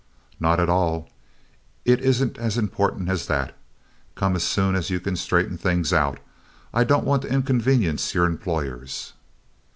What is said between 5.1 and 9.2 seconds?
straighten things out. I don't want to inconvenience your employers."